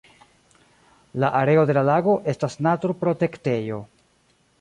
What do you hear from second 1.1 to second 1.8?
La areo de